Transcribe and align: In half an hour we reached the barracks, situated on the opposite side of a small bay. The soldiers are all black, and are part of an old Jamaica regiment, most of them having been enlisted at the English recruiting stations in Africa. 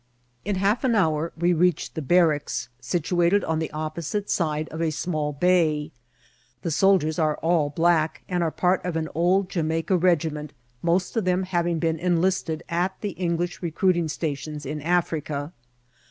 In 0.43 0.55
half 0.55 0.83
an 0.83 0.95
hour 0.95 1.31
we 1.37 1.53
reached 1.53 1.93
the 1.93 2.01
barracks, 2.01 2.69
situated 2.79 3.43
on 3.43 3.59
the 3.59 3.69
opposite 3.71 4.31
side 4.31 4.67
of 4.69 4.81
a 4.81 4.89
small 4.89 5.31
bay. 5.31 5.91
The 6.63 6.71
soldiers 6.71 7.19
are 7.19 7.35
all 7.37 7.69
black, 7.69 8.23
and 8.27 8.41
are 8.41 8.49
part 8.49 8.83
of 8.83 8.95
an 8.95 9.09
old 9.13 9.47
Jamaica 9.47 9.95
regiment, 9.95 10.53
most 10.81 11.15
of 11.15 11.25
them 11.25 11.43
having 11.43 11.77
been 11.77 11.99
enlisted 11.99 12.63
at 12.67 12.99
the 13.01 13.11
English 13.11 13.61
recruiting 13.61 14.07
stations 14.07 14.65
in 14.65 14.81
Africa. 14.81 15.53